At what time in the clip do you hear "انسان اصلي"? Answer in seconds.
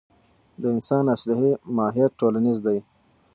0.75-1.51